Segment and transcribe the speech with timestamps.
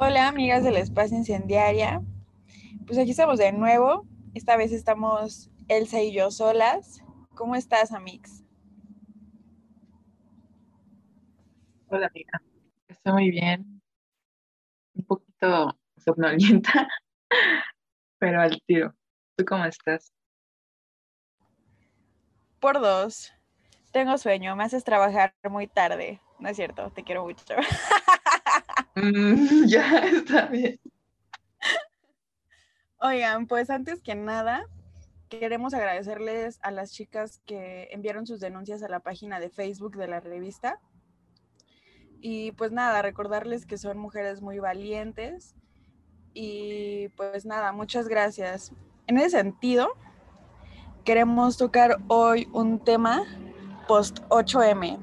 [0.00, 2.00] Hola, amigas del espacio incendiaria.
[2.86, 4.06] Pues aquí estamos de nuevo.
[4.32, 7.02] Esta vez estamos Elsa y yo solas.
[7.34, 8.44] ¿Cómo estás, Amix?
[11.88, 12.40] Hola, amiga.
[12.86, 13.82] Estoy muy bien.
[14.94, 16.86] Un poquito somnolienta,
[18.20, 18.94] pero al tiro.
[19.36, 20.12] ¿Tú cómo estás?
[22.60, 23.32] Por dos.
[23.90, 24.54] Tengo sueño.
[24.54, 26.20] Me haces trabajar muy tarde.
[26.38, 26.88] No es cierto.
[26.92, 27.42] Te quiero mucho.
[29.02, 30.80] Mm, ya está bien.
[33.00, 34.66] Oigan, pues antes que nada,
[35.28, 40.08] queremos agradecerles a las chicas que enviaron sus denuncias a la página de Facebook de
[40.08, 40.80] la revista.
[42.20, 45.54] Y pues nada, recordarles que son mujeres muy valientes.
[46.34, 48.72] Y pues nada, muchas gracias.
[49.06, 49.90] En ese sentido,
[51.04, 53.22] queremos tocar hoy un tema
[53.86, 54.98] post 8M.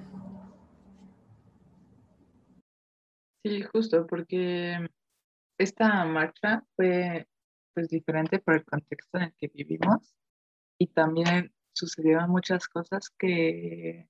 [3.45, 4.89] Sí, justo, porque
[5.59, 7.27] esta marcha fue
[7.75, 10.15] pues diferente por el contexto en el que vivimos
[10.79, 14.09] y también sucedieron muchas cosas que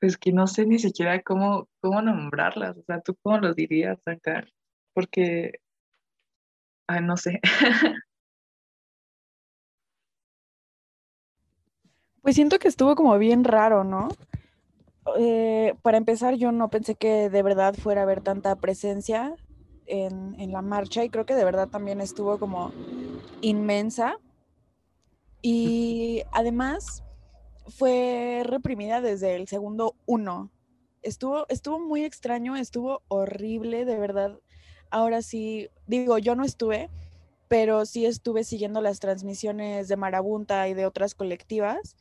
[0.00, 3.98] pues que no sé ni siquiera cómo, cómo nombrarlas, o sea, ¿tú cómo lo dirías
[4.06, 4.46] acá?
[4.92, 5.60] Porque,
[6.88, 7.40] ay, no sé.
[12.20, 14.08] Pues siento que estuvo como bien raro, ¿no?
[15.18, 19.34] Eh, para empezar, yo no pensé que de verdad fuera a haber tanta presencia
[19.86, 22.72] en, la marcha y creo que de verdad también estuvo como
[23.40, 24.18] inmensa.
[25.42, 27.02] Y además
[27.68, 30.50] fue reprimida desde el segundo uno.
[31.02, 34.40] Estuvo, estuvo muy extraño, estuvo horrible, de verdad.
[34.90, 36.88] Ahora sí, digo, yo no estuve,
[37.48, 41.96] pero sí estuve siguiendo las transmisiones de Marabunta y de otras colectivas.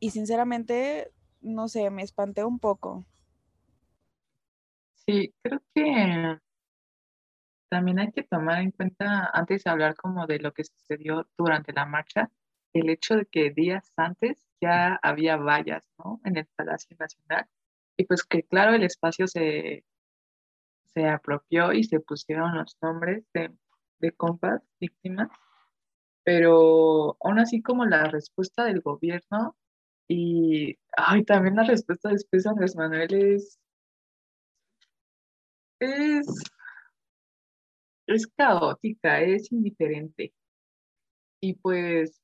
[0.00, 3.04] Y sinceramente, no sé, me espanté un poco.
[4.94, 6.38] Sí, creo que
[7.68, 11.72] también hay que tomar en cuenta, antes de hablar como de lo que sucedió durante
[11.72, 12.30] la marcha,
[12.72, 16.20] el hecho de que días antes ya había vallas, ¿no?
[16.24, 17.46] En el Palacio Nacional.
[17.96, 19.84] Y pues que claro, el espacio se,
[20.84, 23.52] se apropió y se pusieron los nombres de,
[23.98, 25.28] de compas víctimas,
[26.24, 29.56] pero aún así como la respuesta del gobierno
[30.08, 33.58] y ay, también la respuesta después de Andrés Manuel es,
[35.80, 36.26] es,
[38.06, 40.32] es caótica, es indiferente.
[41.40, 42.20] Y pues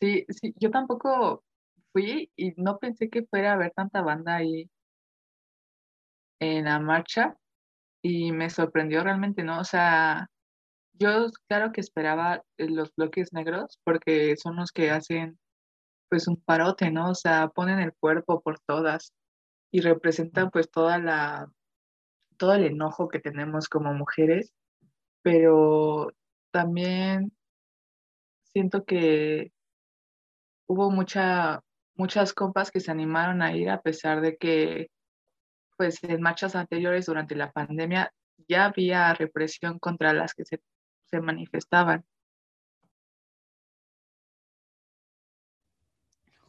[0.00, 1.44] sí, sí, yo tampoco
[1.92, 4.70] fui y no pensé que fuera a haber tanta banda ahí
[6.40, 7.36] en la marcha
[8.02, 9.60] y me sorprendió realmente, ¿no?
[9.60, 10.28] O sea,
[10.94, 15.38] yo claro que esperaba los bloques negros porque son los que hacen
[16.12, 17.08] pues un parote, ¿no?
[17.08, 19.14] O sea, ponen el cuerpo por todas
[19.70, 21.50] y representan pues toda la,
[22.36, 24.52] todo el enojo que tenemos como mujeres,
[25.22, 26.12] pero
[26.50, 27.32] también
[28.42, 29.52] siento que
[30.66, 31.62] hubo mucha,
[31.94, 34.90] muchas compas que se animaron a ir a pesar de que
[35.78, 38.12] pues en marchas anteriores durante la pandemia
[38.48, 40.60] ya había represión contra las que se,
[41.06, 42.04] se manifestaban.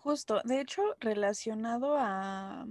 [0.03, 2.67] Justo, de hecho, relacionado a,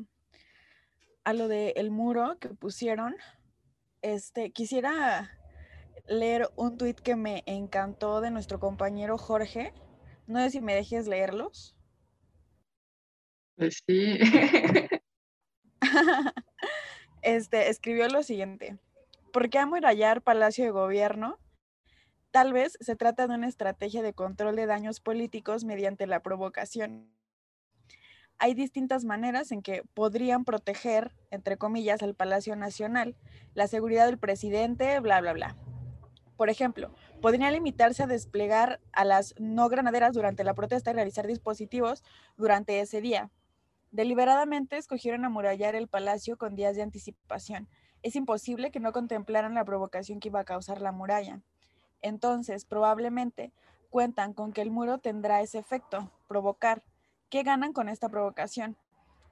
[1.24, 3.16] a lo del el muro que pusieron,
[4.02, 5.30] este, quisiera
[6.06, 9.72] leer un tuit que me encantó de nuestro compañero Jorge.
[10.26, 11.74] No sé si me dejes leerlos.
[13.56, 14.18] Pues sí.
[17.22, 18.76] este, escribió lo siguiente.
[19.32, 21.38] ¿Por qué amurallar Palacio de Gobierno?
[22.30, 27.21] Tal vez se trata de una estrategia de control de daños políticos mediante la provocación
[28.42, 33.14] hay distintas maneras en que podrían proteger, entre comillas, al Palacio Nacional,
[33.54, 35.56] la seguridad del presidente, bla, bla, bla.
[36.36, 41.28] Por ejemplo, podrían limitarse a desplegar a las no granaderas durante la protesta y realizar
[41.28, 42.02] dispositivos
[42.36, 43.30] durante ese día.
[43.92, 47.68] Deliberadamente escogieron amurallar el palacio con días de anticipación.
[48.02, 51.40] Es imposible que no contemplaran la provocación que iba a causar la muralla.
[52.00, 53.52] Entonces, probablemente
[53.88, 56.82] cuentan con que el muro tendrá ese efecto, provocar,
[57.32, 58.76] ¿Qué ganan con esta provocación?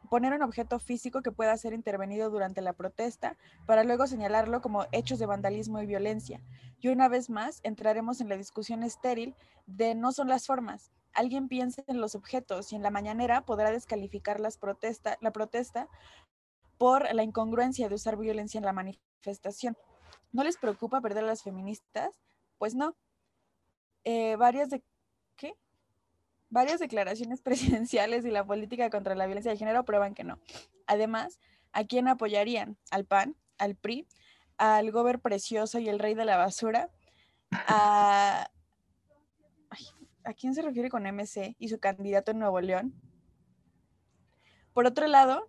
[0.09, 3.37] Poner un objeto físico que pueda ser intervenido durante la protesta
[3.67, 6.41] para luego señalarlo como hechos de vandalismo y violencia.
[6.79, 9.35] Y una vez más entraremos en la discusión estéril
[9.67, 10.91] de no son las formas.
[11.13, 14.51] Alguien piense en los objetos y en la mañanera podrá descalificar la
[15.31, 15.89] protesta
[16.79, 19.77] por la incongruencia de usar violencia en la manifestación.
[20.33, 22.19] ¿No les preocupa perder a las feministas?
[22.57, 22.97] Pues no.
[24.05, 24.83] Eh, varias de
[26.51, 30.39] Varias declaraciones presidenciales y la política contra la violencia de género prueban que no.
[30.87, 31.41] Además,
[31.73, 32.77] ¿a quién apoyarían?
[32.91, 33.37] ¿Al PAN?
[33.59, 34.07] ¿Al PRI?
[34.61, 36.91] al gober precioso y el rey de la basura,
[37.51, 38.51] a...
[40.23, 42.95] ¿A quién se refiere con MC y su candidato en Nuevo León?
[44.75, 45.49] Por otro lado,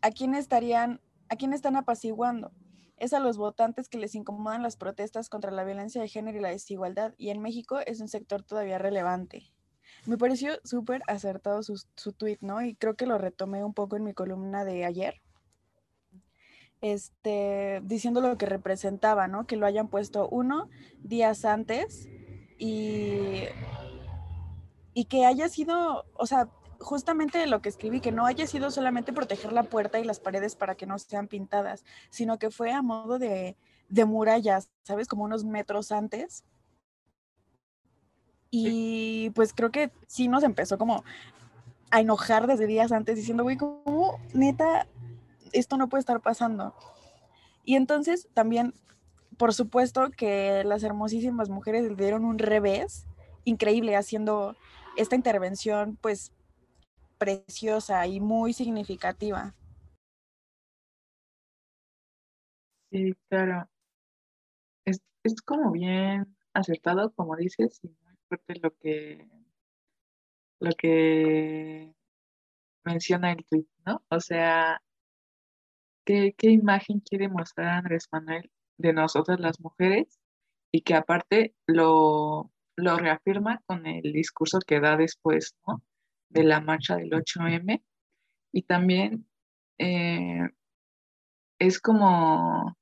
[0.00, 2.50] ¿a quién estarían, a quién están apaciguando?
[2.96, 6.40] Es a los votantes que les incomodan las protestas contra la violencia de género y
[6.40, 9.52] la desigualdad, y en México es un sector todavía relevante.
[10.06, 12.62] Me pareció súper acertado su, su tweet, ¿no?
[12.62, 15.20] Y creo que lo retomé un poco en mi columna de ayer
[16.84, 19.46] este, diciendo lo que representaba, ¿no?
[19.46, 20.68] Que lo hayan puesto uno
[20.98, 22.10] días antes
[22.58, 23.44] y,
[24.92, 29.14] y que haya sido, o sea, justamente lo que escribí, que no haya sido solamente
[29.14, 32.82] proteger la puerta y las paredes para que no sean pintadas, sino que fue a
[32.82, 33.56] modo de,
[33.88, 35.08] de murallas, ¿sabes?
[35.08, 36.44] Como unos metros antes.
[38.56, 41.02] Y pues creo que sí nos empezó como
[41.90, 44.86] a enojar desde días antes, diciendo, güey, ¿cómo neta
[45.54, 46.74] esto no puede estar pasando.
[47.64, 48.74] Y entonces también,
[49.38, 53.06] por supuesto que las hermosísimas mujeres le dieron un revés
[53.44, 54.56] increíble haciendo
[54.96, 56.32] esta intervención pues
[57.18, 59.54] preciosa y muy significativa.
[62.90, 63.68] Sí, claro.
[64.84, 69.28] Es, es como bien acertado, como dices, y muy fuerte lo que
[70.60, 71.92] lo que
[72.84, 74.02] menciona el tweet, ¿no?
[74.08, 74.80] O sea,
[76.04, 80.18] qué, imagen quiere mostrar Andrés Manuel de nosotras las mujeres
[80.72, 85.82] y que aparte lo, lo reafirma con el discurso que da después ¿no?
[86.28, 87.82] de la marcha del 8M
[88.52, 89.26] y también
[89.78, 90.48] eh,
[91.58, 92.76] es como,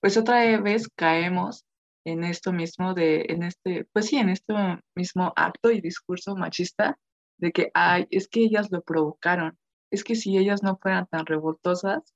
[0.00, 1.64] pues otra vez caemos
[2.04, 4.54] en esto mismo de, en este, pues sí, en este
[4.94, 6.98] mismo acto y discurso machista
[7.38, 9.58] de que, ay, es que ellas lo provocaron,
[9.90, 12.14] es que si ellas no fueran tan revoltosas,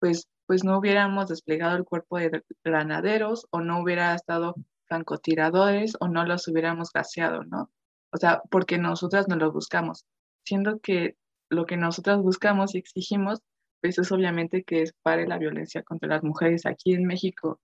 [0.00, 4.54] pues, pues no hubiéramos desplegado el cuerpo de granaderos o no hubiera estado
[4.86, 7.70] francotiradores o no los hubiéramos gaseado, ¿no?
[8.12, 10.06] O sea, porque nosotras no lo buscamos,
[10.44, 11.16] siendo que
[11.50, 13.40] lo que nosotras buscamos y exigimos,
[13.80, 17.60] pues es obviamente que es pare la violencia contra las mujeres aquí en México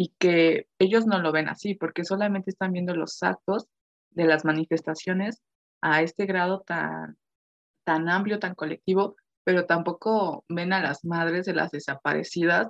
[0.00, 3.66] y que ellos no lo ven así, porque solamente están viendo los actos
[4.10, 5.42] de las manifestaciones
[5.80, 7.16] a este grado tan,
[7.82, 12.68] tan amplio, tan colectivo, pero tampoco ven a las madres de las desaparecidas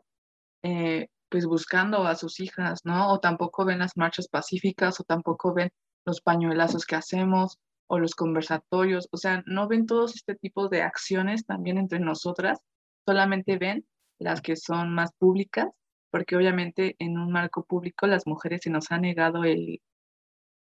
[0.62, 3.12] eh, pues buscando a sus hijas, ¿no?
[3.12, 5.68] O tampoco ven las marchas pacíficas o tampoco ven
[6.06, 7.58] los pañuelazos que hacemos
[7.88, 12.58] o los conversatorios, o sea, no ven todos este tipo de acciones también entre nosotras,
[13.04, 13.86] solamente ven
[14.18, 15.68] las que son más públicas,
[16.10, 19.80] porque obviamente en un marco público las mujeres se nos ha negado el,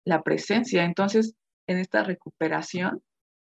[0.06, 0.84] la presencia.
[0.84, 1.36] Entonces,
[1.68, 3.02] en esta recuperación,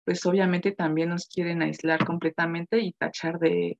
[0.05, 3.77] pues obviamente también nos quieren aislar completamente y tachar de,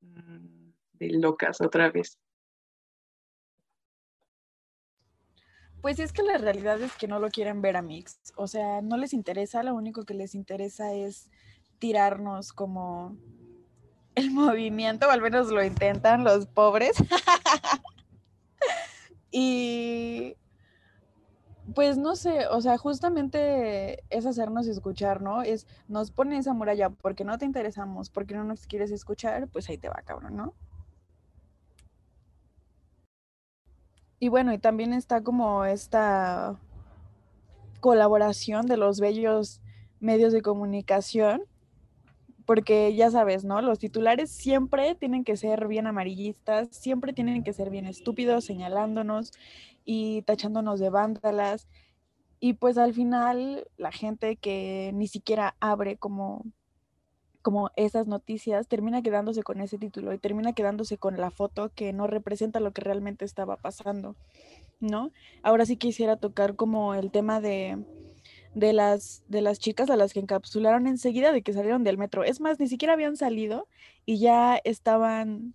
[0.00, 2.18] mm, de locas otra vez.
[5.80, 8.18] Pues es que la realidad es que no lo quieren ver a Mix.
[8.36, 11.30] O sea, no les interesa, lo único que les interesa es
[11.78, 13.18] tirarnos como
[14.14, 16.96] el movimiento, o al menos lo intentan los pobres.
[19.30, 20.36] y
[21.74, 25.42] pues no sé, o sea, justamente es hacernos escuchar, ¿no?
[25.42, 29.68] Es, nos pone esa muralla porque no te interesamos, porque no nos quieres escuchar, pues
[29.68, 30.54] ahí te va, cabrón, ¿no?
[34.20, 36.58] Y bueno, y también está como esta
[37.80, 39.60] colaboración de los bellos
[40.00, 41.42] medios de comunicación,
[42.46, 43.60] porque ya sabes, ¿no?
[43.62, 49.32] Los titulares siempre tienen que ser bien amarillistas, siempre tienen que ser bien estúpidos, señalándonos
[49.84, 51.68] y tachándonos de vándalas.
[52.40, 56.44] Y pues al final la gente que ni siquiera abre como,
[57.40, 61.92] como esas noticias termina quedándose con ese título y termina quedándose con la foto que
[61.94, 64.16] no representa lo que realmente estaba pasando,
[64.80, 65.12] ¿no?
[65.42, 67.78] Ahora sí quisiera tocar como el tema de,
[68.54, 72.24] de las, de las chicas a las que encapsularon enseguida de que salieron del metro.
[72.24, 73.68] Es más, ni siquiera habían salido
[74.06, 75.54] y ya estaban,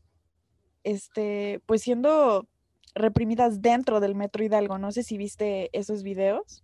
[0.84, 2.48] este, pues siendo
[2.94, 4.78] reprimidas dentro del Metro Hidalgo.
[4.78, 6.64] No sé si viste esos videos.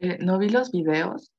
[0.00, 1.32] Eh, no vi los videos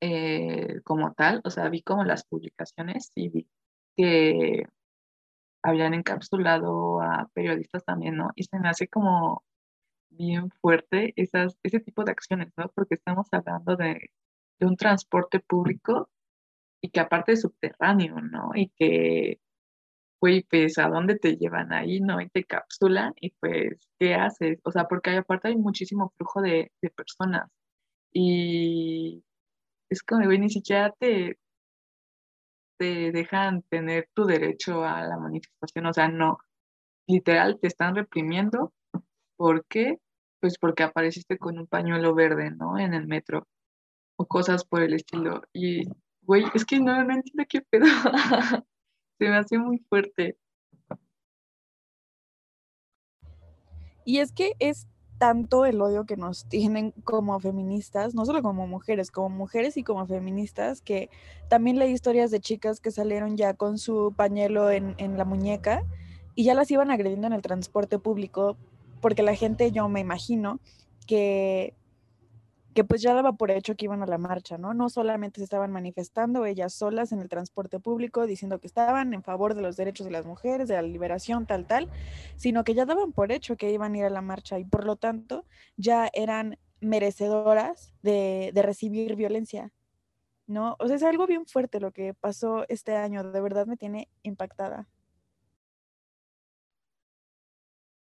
[0.00, 3.46] eh, como tal, o sea, vi como las publicaciones y vi
[3.96, 4.64] que
[5.62, 8.30] habían encapsulado a periodistas también, ¿no?
[8.34, 9.44] Y se me hace como
[10.20, 12.70] bien fuerte esas, ese tipo de acciones, ¿no?
[12.74, 14.10] Porque estamos hablando de,
[14.60, 16.10] de un transporte público
[16.82, 18.52] y que aparte es subterráneo, ¿no?
[18.54, 19.40] Y que
[20.20, 22.20] güey, pues, ¿a dónde te llevan ahí, no?
[22.20, 24.58] Y te capsulan y pues, ¿qué haces?
[24.64, 27.50] O sea, porque aparte hay muchísimo flujo de, personas
[28.12, 29.24] y
[29.90, 31.38] es como, güey, ni siquiera te,
[32.78, 36.38] te dejan tener tu derecho a la manifestación, o sea, no,
[37.08, 38.72] literal te están reprimiendo.
[39.36, 39.98] ¿Por qué?
[40.40, 42.78] Pues porque apareciste con un pañuelo verde, ¿no?
[42.78, 43.46] En el metro
[44.16, 45.42] o cosas por el estilo.
[45.52, 45.88] Y,
[46.22, 47.84] güey, es que no, no entiendo qué pedo.
[49.18, 50.36] Se me hace muy fuerte.
[54.04, 54.88] Y es que es
[55.20, 59.84] tanto el odio que nos tienen como feministas, no solo como mujeres, como mujeres y
[59.84, 61.10] como feministas, que
[61.50, 65.82] también leí historias de chicas que salieron ya con su pañuelo en, en la muñeca
[66.34, 68.56] y ya las iban agrediendo en el transporte público,
[69.00, 70.60] porque la gente, yo me imagino,
[71.06, 71.74] que
[72.74, 74.74] que pues ya daba por hecho que iban a la marcha, ¿no?
[74.74, 79.22] No solamente se estaban manifestando ellas solas en el transporte público diciendo que estaban en
[79.22, 81.88] favor de los derechos de las mujeres, de la liberación, tal, tal,
[82.36, 84.84] sino que ya daban por hecho que iban a ir a la marcha y por
[84.84, 85.44] lo tanto
[85.76, 89.72] ya eran merecedoras de, de recibir violencia,
[90.46, 90.76] ¿no?
[90.78, 94.08] O sea, es algo bien fuerte lo que pasó este año, de verdad me tiene
[94.22, 94.88] impactada.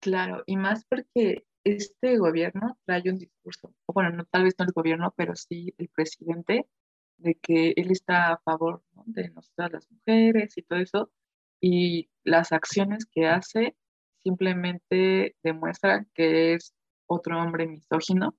[0.03, 4.72] Claro, y más porque este gobierno trae un discurso, bueno, no, tal vez no el
[4.72, 6.65] gobierno, pero sí el presidente,
[7.17, 11.12] de que él está a favor de nosotras las mujeres y todo eso,
[11.62, 13.75] y las acciones que hace
[14.24, 16.74] simplemente demuestran que es
[17.05, 18.36] otro hombre misógino,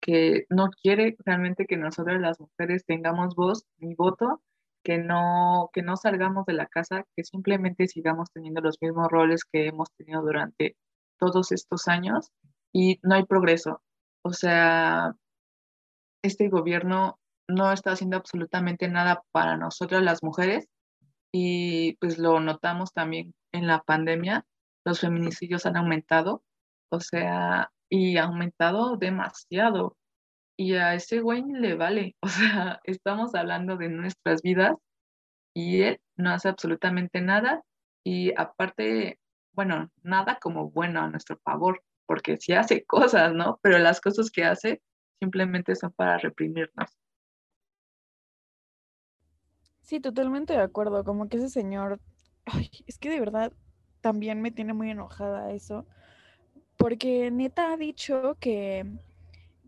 [0.00, 4.42] que no quiere realmente que nosotras las mujeres tengamos voz ni voto,
[4.84, 9.44] que no, que no salgamos de la casa, que simplemente sigamos teniendo los mismos roles
[9.44, 10.76] que hemos tenido durante
[11.18, 12.30] todos estos años
[12.72, 13.82] y no hay progreso.
[14.22, 15.14] O sea,
[16.22, 20.68] este gobierno no está haciendo absolutamente nada para nosotras las mujeres
[21.32, 24.46] y pues lo notamos también en la pandemia,
[24.84, 26.42] los feminicidios han aumentado,
[26.90, 29.96] o sea, y ha aumentado demasiado.
[30.56, 34.76] Y a ese güey le vale, o sea, estamos hablando de nuestras vidas
[35.54, 37.62] y él no hace absolutamente nada
[38.04, 39.18] y aparte
[39.54, 43.58] bueno, nada como bueno a nuestro favor, porque sí hace cosas, ¿no?
[43.62, 44.82] Pero las cosas que hace
[45.20, 46.90] simplemente son para reprimirnos.
[49.80, 52.00] Sí, totalmente de acuerdo, como que ese señor,
[52.86, 53.52] es que de verdad
[54.00, 55.86] también me tiene muy enojada eso,
[56.76, 58.86] porque neta ha dicho que,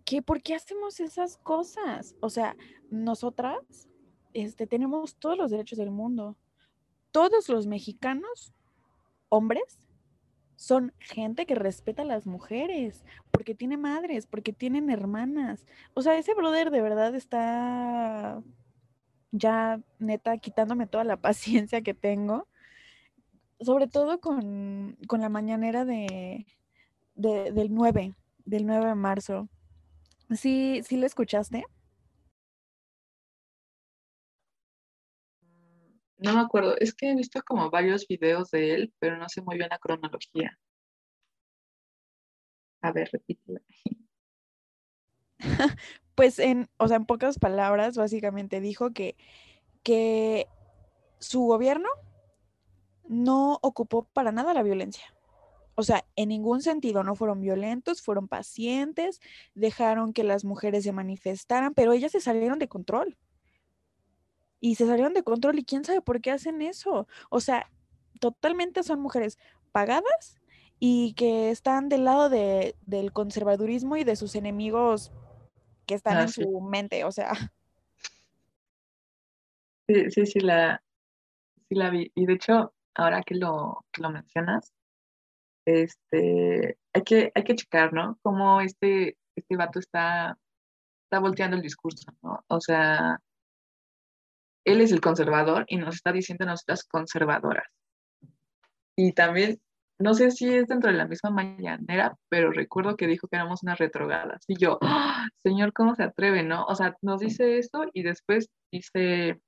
[0.07, 2.15] que ¿por qué hacemos esas cosas?
[2.21, 2.57] O sea,
[2.91, 3.89] nosotras
[4.33, 6.37] este, tenemos todos los derechos del mundo.
[7.11, 8.55] Todos los mexicanos
[9.29, 9.81] hombres
[10.55, 15.67] son gente que respeta a las mujeres, porque tiene madres, porque tienen hermanas.
[15.93, 18.43] O sea, ese brother de verdad está
[19.33, 22.47] ya neta quitándome toda la paciencia que tengo,
[23.61, 26.47] sobre todo con, la mañanera de,
[27.17, 29.49] del 9, del 9 de marzo.
[30.31, 31.65] ¿Sí, sí lo escuchaste?
[36.19, 39.41] No me acuerdo, es que he visto como varios videos de él, pero no sé
[39.43, 40.59] muy bien la cronología.
[42.83, 43.61] A ver, repítela.
[46.15, 49.17] pues en, o sea, en pocas palabras, básicamente dijo que,
[49.83, 50.49] que
[51.19, 51.89] su gobierno
[53.09, 55.16] no ocupó para nada la violencia.
[55.77, 59.21] O sea, en ningún sentido no fueron violentos, fueron pacientes,
[59.55, 63.17] dejaron que las mujeres se manifestaran, pero ellas se salieron de control
[64.59, 67.07] y se salieron de control y quién sabe por qué hacen eso.
[67.29, 67.71] O sea,
[68.21, 69.39] totalmente son mujeres
[69.71, 70.41] pagadas
[70.79, 75.13] y que están del lado de, del conservadurismo y de sus enemigos
[75.87, 77.33] que están ah, en su mente, o sea.
[79.89, 80.83] Sí, sí, sí la,
[81.69, 82.11] sí la vi.
[82.17, 84.75] Y de hecho, ahora que lo, que lo mencionas,
[85.67, 88.19] este, hay que, hay que checar, ¿no?
[88.23, 90.39] Cómo este, este vato está,
[91.05, 92.45] está volteando el discurso, ¿no?
[92.49, 93.21] O sea,
[94.65, 97.67] él es el conservador y nos está diciendo a nosotras conservadoras.
[98.97, 99.61] Y también,
[99.99, 103.63] no sé si es dentro de la misma mañanera, pero recuerdo que dijo que éramos
[103.63, 104.45] unas retrogadas.
[104.47, 105.29] Y yo, ¡Ah!
[105.43, 106.65] señor, ¿cómo se atreve, no?
[106.65, 109.41] O sea, nos dice esto y después dice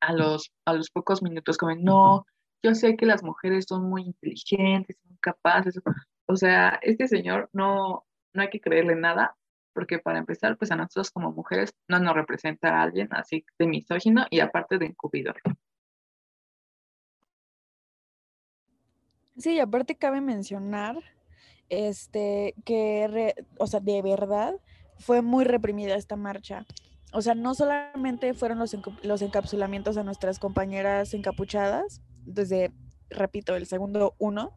[0.00, 2.24] a los, a los pocos minutos como, no,
[2.62, 5.80] yo sé que las mujeres son muy inteligentes, son capaces.
[6.26, 9.36] O sea, este señor no, no hay que creerle nada
[9.72, 14.26] porque para empezar, pues a nosotros como mujeres no nos representa alguien así de misógino
[14.28, 15.36] y aparte de encubridor.
[19.36, 20.96] Sí, aparte cabe mencionar
[21.68, 24.54] este que o sea, de verdad
[24.98, 26.66] fue muy reprimida esta marcha.
[27.12, 32.72] O sea, no solamente fueron los, los encapsulamientos a nuestras compañeras encapuchadas, desde,
[33.10, 34.52] repito, el segundo uno,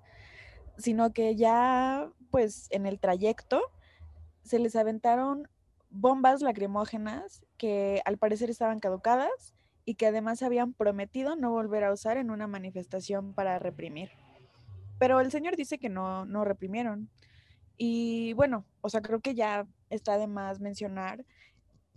[0.77, 3.61] sino que ya, pues, en el trayecto,
[4.43, 5.47] se les aventaron
[5.89, 9.53] bombas lacrimógenas que al parecer estaban caducadas
[9.85, 14.11] y que además habían prometido no volver a usar en una manifestación para reprimir.
[14.99, 17.09] Pero el señor dice que no, no reprimieron.
[17.77, 21.25] Y bueno, o sea, creo que ya está de más mencionar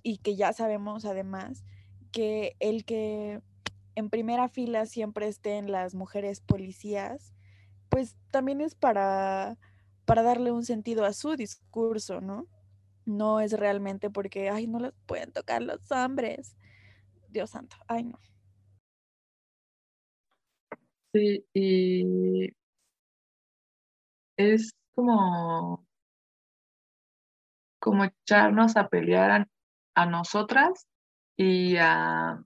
[0.02, 1.64] y que ya sabemos además
[2.10, 3.42] que el que
[3.94, 7.34] en primera fila siempre estén las mujeres policías,
[7.88, 9.58] pues también es para,
[10.04, 12.46] para darle un sentido a su discurso, ¿no?
[13.06, 16.56] No es realmente porque, ay, no les pueden tocar los hombres.
[17.28, 18.18] Dios santo, ay, no.
[21.12, 22.52] Sí, y
[24.36, 25.86] es como,
[27.78, 29.48] como echarnos a pelear
[29.94, 30.88] a, nosotras
[31.36, 32.44] y a,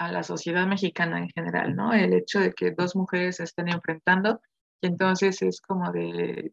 [0.00, 1.92] a, la sociedad mexicana en general, ¿no?
[1.92, 4.40] El hecho de que dos mujeres se estén enfrentando
[4.80, 6.52] y entonces es como de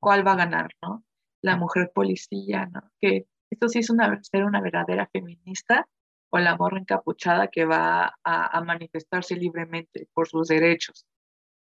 [0.00, 1.04] cuál va a ganar, ¿no?
[1.42, 2.82] La mujer policía, ¿no?
[3.00, 5.86] Que esto sí es una, ser una verdadera feminista
[6.30, 11.06] o la morra encapuchada que va a, a manifestarse libremente por sus derechos.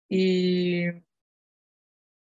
[0.08, 0.86] Y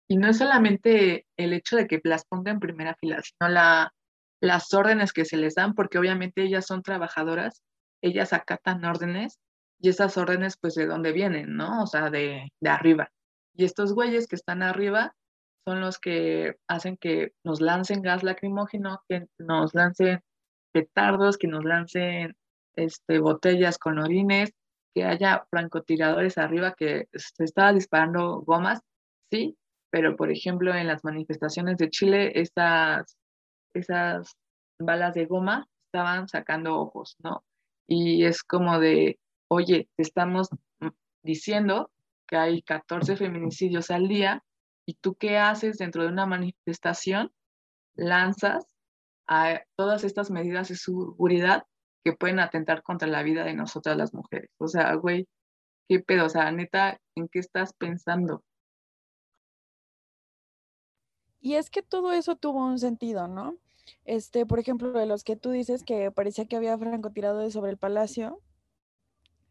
[0.09, 3.93] y no es solamente el hecho de que las ponga en primera fila, sino la,
[4.41, 7.63] las órdenes que se les dan, porque obviamente ellas son trabajadoras,
[8.03, 9.39] ellas acatan órdenes
[9.81, 11.83] y esas órdenes pues de dónde vienen, ¿no?
[11.83, 13.11] O sea, de, de arriba.
[13.55, 15.15] Y estos güeyes que están arriba
[15.67, 20.21] son los que hacen que nos lancen gas lacrimógeno, que nos lancen
[20.73, 22.37] petardos, que nos lancen
[22.77, 24.53] este, botellas con orines,
[24.95, 28.81] que haya francotiradores arriba que se estaba disparando gomas,
[29.31, 29.57] sí,
[29.91, 33.17] pero por ejemplo en las manifestaciones de Chile, esas,
[33.75, 34.37] esas
[34.81, 37.43] balas de goma estaban sacando ojos, ¿no?
[37.89, 39.19] Y es como de,
[39.49, 40.51] oye, te estamos
[41.23, 41.91] diciendo
[42.27, 44.45] que hay 14 feminicidios al día
[44.87, 47.33] y tú qué haces dentro de una manifestación,
[47.95, 48.67] lanzas
[49.27, 51.65] a todas estas medidas de seguridad
[52.05, 54.51] que pueden atentar contra la vida de nosotras las mujeres.
[54.59, 55.27] O sea, güey,
[55.89, 58.45] qué pedo, o sea, neta, ¿en qué estás pensando?
[61.41, 63.57] Y es que todo eso tuvo un sentido, ¿no?
[64.05, 67.79] Este, por ejemplo, de los que tú dices que parecía que había francotiradores sobre el
[67.79, 68.41] palacio,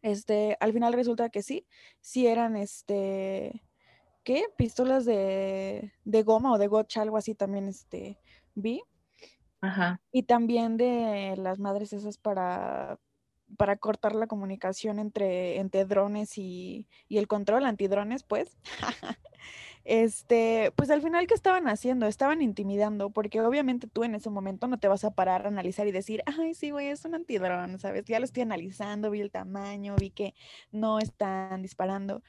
[0.02, 1.66] este, al final resulta que sí,
[2.00, 3.64] sí eran, este,
[4.22, 4.44] ¿qué?
[4.56, 8.18] Pistolas de, de goma o de gotcha, algo así también, este,
[8.54, 8.82] vi.
[9.60, 10.00] Ajá.
[10.12, 13.00] Y también de las madres esas para,
[13.56, 18.56] para cortar la comunicación entre, entre drones y, y el control antidrones, pues.
[19.88, 22.06] este, pues al final, ¿qué estaban haciendo?
[22.06, 25.86] Estaban intimidando, porque obviamente tú en ese momento no te vas a parar a analizar
[25.86, 28.04] y decir, ay, sí, güey, es un antidrón, ¿sabes?
[28.04, 30.34] Ya lo estoy analizando, vi el tamaño, vi que
[30.72, 32.22] no están disparando.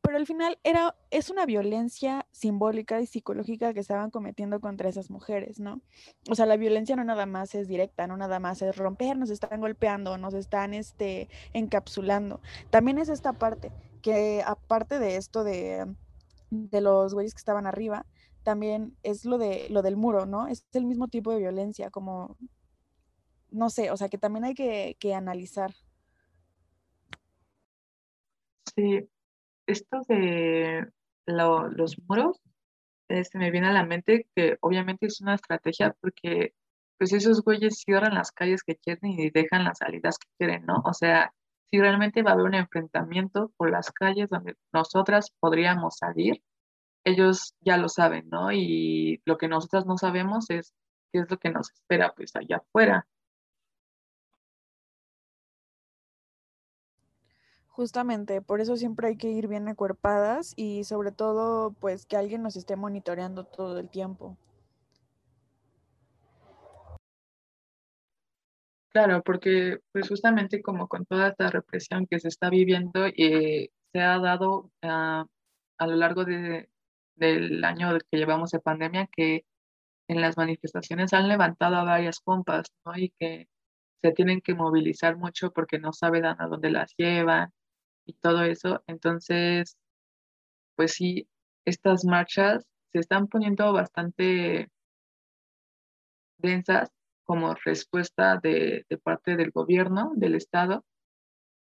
[0.00, 5.08] Pero al final era, es una violencia simbólica y psicológica que estaban cometiendo contra esas
[5.08, 5.82] mujeres, ¿no?
[6.28, 9.30] O sea, la violencia no nada más es directa, no nada más es romper, nos
[9.30, 12.40] están golpeando, nos están este, encapsulando.
[12.70, 13.70] También es esta parte,
[14.02, 15.86] que aparte de esto de
[16.70, 18.06] de los güeyes que estaban arriba,
[18.42, 20.46] también es lo de lo del muro, ¿no?
[20.48, 22.36] Es el mismo tipo de violencia, como
[23.50, 25.72] no sé, o sea que también hay que, que analizar.
[28.74, 29.08] Sí,
[29.66, 30.88] esto de
[31.26, 32.40] los muros,
[33.08, 36.54] este, me viene a la mente que obviamente es una estrategia porque
[36.98, 40.82] pues esos güeyes cierran las calles que quieren y dejan las salidas que quieren, ¿no?
[40.84, 41.32] O sea,
[41.70, 46.42] si realmente va a haber un enfrentamiento por las calles donde nosotras podríamos salir,
[47.04, 48.52] ellos ya lo saben, ¿no?
[48.52, 50.72] Y lo que nosotras no sabemos es
[51.12, 53.06] qué es lo que nos espera pues allá afuera.
[57.68, 62.40] Justamente, por eso siempre hay que ir bien acuerpadas y sobre todo pues que alguien
[62.40, 64.36] nos esté monitoreando todo el tiempo.
[68.94, 74.00] Claro, porque pues justamente como con toda esta represión que se está viviendo, eh, se
[74.00, 75.26] ha dado ah,
[75.78, 76.68] a lo largo de,
[77.16, 79.44] del año que llevamos de pandemia que
[80.08, 82.96] en las manifestaciones han levantado a varias compas, ¿no?
[82.98, 83.48] Y que
[84.02, 87.50] se tienen que movilizar mucho porque no saben a dónde las llevan
[88.06, 88.82] y todo eso.
[88.88, 89.76] Entonces,
[90.76, 91.28] pues sí,
[91.64, 94.68] estas marchas se están poniendo bastante
[96.38, 96.93] densas
[97.24, 100.84] como respuesta de, parte del gobierno, del Estado.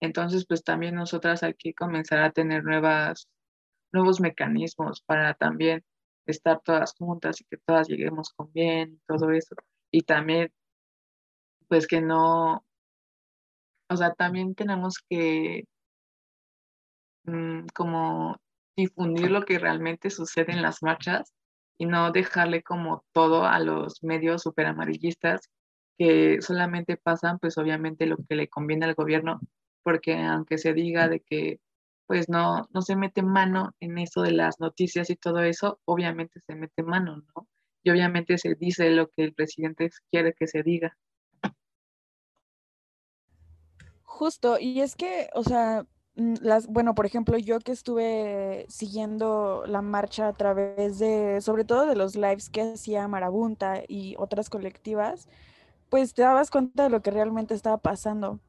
[0.00, 3.28] Entonces, pues también nosotras hay que comenzar a tener nuevas,
[3.92, 5.84] nuevos mecanismos para también
[6.26, 9.56] estar todas juntas y que todas lleguemos con bien, todo eso.
[9.90, 10.52] Y también,
[11.68, 12.64] pues que no,
[13.88, 15.64] o sea, también tenemos que
[17.24, 18.36] mm, como
[18.76, 21.32] difundir lo que realmente sucede en las marchas
[21.78, 25.50] y no dejarle como todo a los medios super amarillistas
[25.98, 29.40] que solamente pasan pues obviamente lo que le conviene al gobierno
[29.82, 31.60] porque aunque se diga de que
[32.06, 36.40] pues no, no se mete mano en eso de las noticias y todo eso, obviamente
[36.46, 37.48] se mete mano, ¿no?
[37.82, 40.96] Y obviamente se dice lo que el presidente quiere que se diga.
[44.02, 45.84] Justo, y es que, o sea,
[46.16, 51.86] las, bueno, por ejemplo, yo que estuve siguiendo la marcha a través de, sobre todo
[51.86, 55.28] de los lives que hacía Marabunta y otras colectivas,
[55.90, 58.40] pues te dabas cuenta de lo que realmente estaba pasando.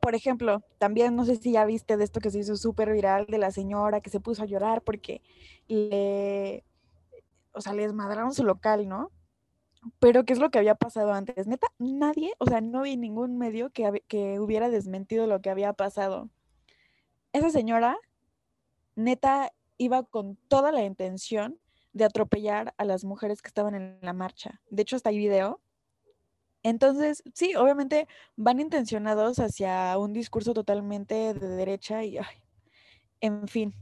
[0.00, 3.26] Por ejemplo, también no sé si ya viste de esto que se hizo súper viral
[3.26, 5.22] de la señora que se puso a llorar porque
[5.68, 6.64] le,
[7.52, 9.12] o sea, le desmadraron su local, ¿no?
[10.00, 11.46] Pero ¿qué es lo que había pasado antes?
[11.46, 16.28] Neta, nadie, o sea, no vi ningún medio que hubiera desmentido lo que había pasado.
[17.32, 17.96] Esa señora,
[18.94, 21.58] neta, iba con toda la intención
[21.92, 24.60] de atropellar a las mujeres que estaban en la marcha.
[24.70, 25.60] De hecho, hasta hay video.
[26.62, 32.36] Entonces, sí, obviamente van intencionados hacia un discurso totalmente de derecha y, ay,
[33.20, 33.74] en fin.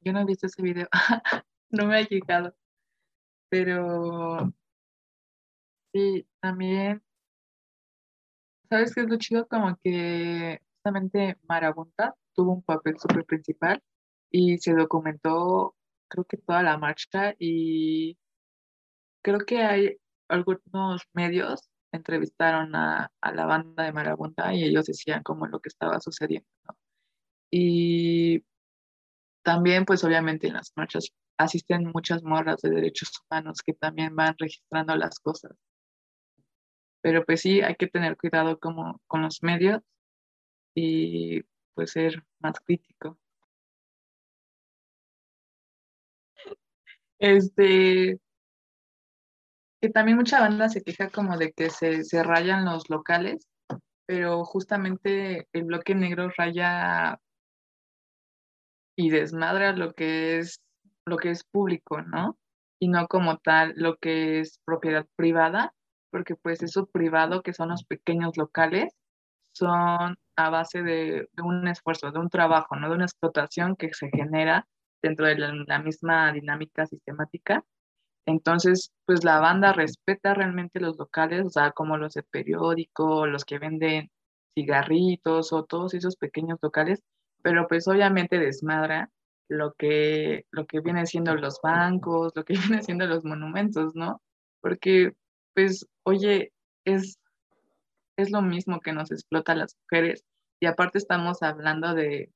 [0.00, 0.88] Yo no he visto ese video.
[1.70, 2.54] no me ha llegado.
[3.50, 4.52] Pero
[5.92, 7.03] sí, también,
[8.74, 9.46] ¿sabes qué es lo chido?
[9.46, 13.80] Como que justamente Marabunta tuvo un papel súper principal
[14.32, 15.76] y se documentó,
[16.08, 18.18] creo que toda la marcha y
[19.22, 19.96] creo que hay
[20.28, 26.00] algunos medios entrevistaron a, la banda de Marabunta y ellos decían como lo que estaba
[26.00, 26.48] sucediendo.
[27.52, 28.44] Y
[29.44, 34.34] también, pues obviamente en las marchas asisten muchas morras de derechos humanos que también van
[34.36, 35.52] registrando las cosas.
[37.04, 39.82] Pero pues sí, hay que tener cuidado como con los medios
[40.74, 41.42] y
[41.74, 43.18] pues ser más crítico.
[47.18, 48.18] Este,
[49.82, 53.46] que también mucha banda se queja como de que se, se rayan los locales,
[54.06, 57.20] pero justamente el bloque negro raya
[58.96, 60.62] y desmadra lo que es
[61.04, 62.38] lo que es público, ¿no?
[62.80, 65.74] Y no como tal lo que es propiedad privada,
[66.14, 68.94] porque pues eso privado, que son los pequeños locales,
[69.52, 72.88] son a base de, un esfuerzo, de un trabajo, ¿no?
[72.88, 74.68] De una explotación que se genera
[75.02, 77.64] dentro de la, misma dinámica sistemática.
[78.26, 83.44] Entonces, pues la banda respeta realmente los locales, o sea, como los de periódico, los
[83.44, 84.12] que venden
[84.54, 87.02] cigarritos o todos esos pequeños locales,
[87.42, 89.10] pero pues obviamente desmadra
[89.48, 94.22] lo que, lo que viene siendo los bancos, lo que viene siendo los monumentos, ¿no?
[94.60, 95.14] Porque,
[95.54, 96.52] pues, oye,
[96.84, 97.18] es,
[98.16, 100.24] es lo mismo que nos explota a las mujeres
[100.60, 102.32] y aparte estamos hablando de,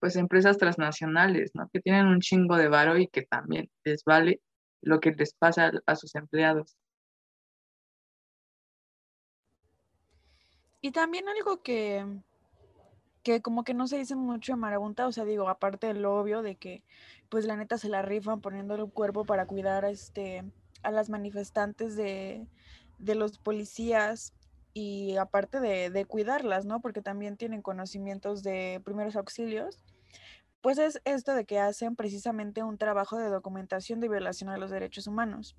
[0.00, 1.68] pues, empresas transnacionales, ¿no?
[1.72, 4.40] Que tienen un chingo de varo y que también les vale
[4.82, 6.76] lo que les pasa a sus empleados.
[10.80, 12.06] Y también algo que,
[13.24, 16.42] que como que no se dice mucho en Marabunta, o sea, digo, aparte del obvio
[16.42, 16.84] de que
[17.28, 20.44] pues la neta se la rifan poniéndole el cuerpo para cuidar a, este,
[20.82, 22.46] a las manifestantes de,
[22.98, 24.32] los policías
[24.72, 26.80] y aparte de, de, cuidarlas, ¿no?
[26.80, 29.80] Porque también tienen conocimientos de primeros auxilios,
[30.60, 34.70] pues es esto de que hacen precisamente un trabajo de documentación de violación a los
[34.70, 35.56] derechos humanos.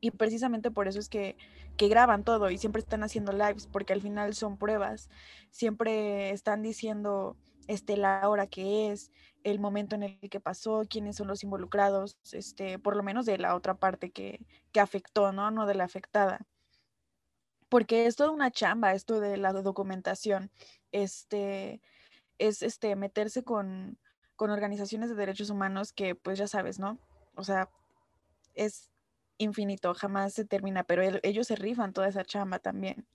[0.00, 1.36] Y precisamente por eso es que,
[1.78, 5.08] graban todo y siempre están haciendo lives, porque al final son pruebas.
[5.50, 7.38] Siempre están diciendo
[7.68, 9.10] este, la hora que es,
[9.44, 13.38] el momento en el que pasó, quiénes son los involucrados, este, por lo menos de
[13.38, 14.40] la otra parte que,
[14.72, 15.50] que afectó, ¿no?
[15.50, 16.46] No de la afectada.
[17.68, 20.50] Porque es toda una chamba esto de la documentación.
[20.92, 21.80] Este,
[22.38, 23.98] es este, meterse con,
[24.36, 26.98] con organizaciones de derechos humanos que, pues ya sabes, ¿no?
[27.34, 27.70] O sea,
[28.54, 28.90] es
[29.38, 33.06] infinito, jamás se termina, pero ellos se rifan toda esa chamba también.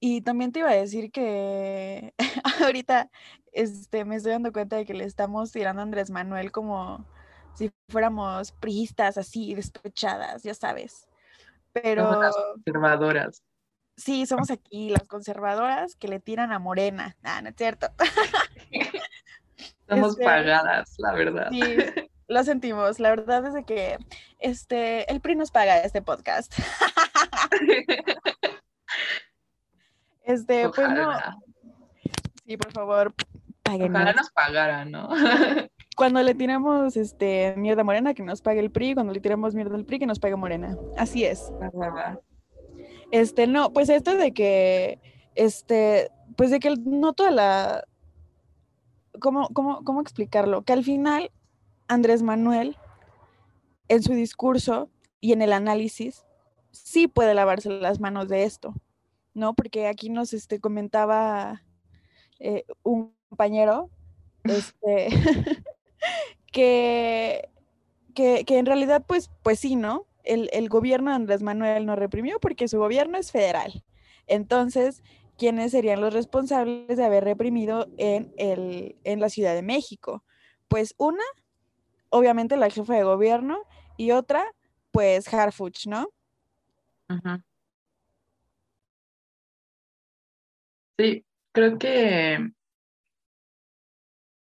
[0.00, 2.14] Y también te iba a decir que
[2.64, 3.10] ahorita
[3.52, 7.06] este, me estoy dando cuenta de que le estamos tirando a Andrés Manuel como
[7.54, 11.06] si fuéramos priistas así, despechadas, ya sabes.
[11.72, 12.20] Pero...
[12.20, 13.42] las conservadoras.
[13.96, 17.18] Sí, somos aquí las conservadoras que le tiran a Morena.
[17.22, 17.88] Ah, no es cierto.
[19.88, 21.48] Somos este, pagadas, la verdad.
[21.50, 21.62] Sí,
[22.28, 23.00] lo sentimos.
[23.00, 23.98] La verdad es que
[24.38, 26.54] este, el PRI nos paga este podcast.
[30.30, 31.10] Este, pues no.
[32.46, 33.14] Sí, por favor,
[33.62, 34.00] páguenos.
[34.00, 35.08] Ojalá nos pagaran, ¿no?
[35.96, 39.76] cuando le tiramos este, mierda morena, que nos pague el PRI, cuando le tiramos mierda
[39.76, 40.76] al PRI, que nos pague morena.
[40.96, 41.52] Así es.
[43.10, 44.98] Este, no, pues esto de que,
[45.34, 47.84] este, pues de que no toda la,
[49.20, 50.62] ¿cómo, cómo, cómo explicarlo?
[50.62, 51.30] Que al final
[51.86, 52.78] Andrés Manuel,
[53.88, 54.88] en su discurso
[55.20, 56.24] y en el análisis,
[56.70, 58.74] sí puede lavarse las manos de esto,
[59.40, 59.54] ¿no?
[59.54, 61.64] Porque aquí nos este, comentaba
[62.38, 63.90] eh, un compañero
[64.44, 65.08] este,
[66.52, 67.48] que,
[68.14, 70.06] que, en realidad, pues, pues sí, ¿no?
[70.22, 73.82] El, el gobierno de Andrés Manuel no reprimió porque su gobierno es federal.
[74.26, 75.02] Entonces,
[75.36, 80.22] ¿quiénes serían los responsables de haber reprimido en, el, en la Ciudad de México?
[80.68, 81.24] Pues una,
[82.10, 83.58] obviamente la jefa de gobierno,
[83.96, 84.44] y otra,
[84.92, 86.08] pues Harfuch, ¿no?
[91.00, 92.52] Sí, creo que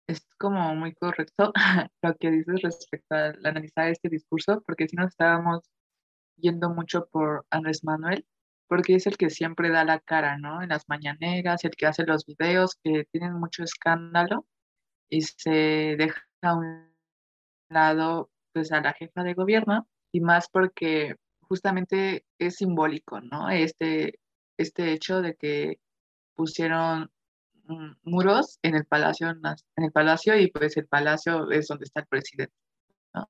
[0.08, 1.52] es como muy correcto
[2.02, 5.70] lo que dices respecto al analizar este discurso, porque si nos estábamos
[6.38, 8.26] yendo mucho por Andrés Manuel,
[8.68, 10.60] porque es el que siempre da la cara, ¿no?
[10.60, 14.44] En las mañaneras, el que hace los videos que tienen mucho escándalo
[15.08, 16.92] y se deja a un
[17.70, 23.50] lado pues a la jefa de gobierno y más porque justamente es simbólico, ¿no?
[23.50, 24.18] Este,
[24.58, 25.78] este hecho de que
[26.40, 27.10] pusieron
[27.64, 32.00] mm, muros en el palacio en el palacio y pues el palacio es donde está
[32.00, 32.54] el presidente
[33.12, 33.28] o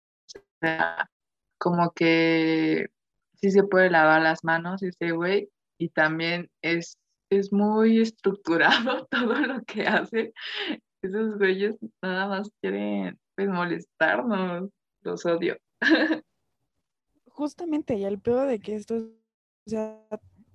[0.61, 1.11] sea,
[1.59, 2.87] como que
[3.35, 6.97] sí se puede lavar las manos ese güey y también es
[7.31, 10.33] es muy estructurado todo lo que hace.
[11.03, 14.71] Esos güeyes nada más quieren pues molestarnos
[15.03, 15.57] los odio.
[17.27, 19.09] Justamente y el peor de que esto
[19.67, 20.07] sea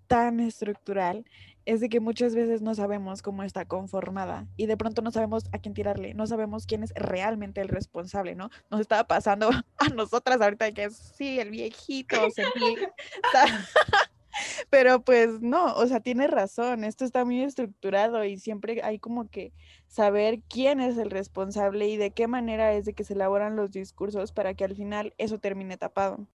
[0.07, 1.25] tan estructural
[1.65, 5.45] es de que muchas veces no sabemos cómo está conformada y de pronto no sabemos
[5.51, 8.49] a quién tirarle, no sabemos quién es realmente el responsable, ¿no?
[8.69, 12.15] Nos estaba pasando a nosotras ahorita que sí, el viejito,
[14.69, 19.29] pero pues no, o sea, tiene razón, esto está muy estructurado y siempre hay como
[19.29, 19.51] que
[19.87, 23.71] saber quién es el responsable y de qué manera es de que se elaboran los
[23.71, 26.27] discursos para que al final eso termine tapado.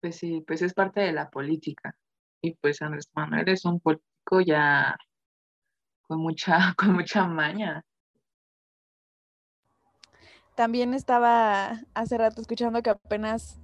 [0.00, 1.96] Pues sí, pues es parte de la política
[2.42, 4.96] y pues Andrés Manuel es un político ya
[6.02, 7.84] con mucha, con mucha maña.
[10.54, 13.60] También estaba hace rato escuchando que apenas,